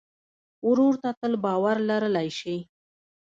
ورور 0.67 0.93
ته 1.03 1.09
تل 1.19 1.33
باور 1.45 1.77
لرلی 1.89 2.29
شې. 2.39 2.55